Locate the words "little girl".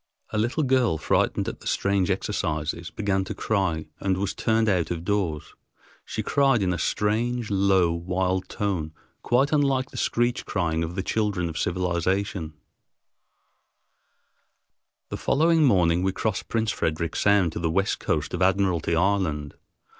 0.39-0.97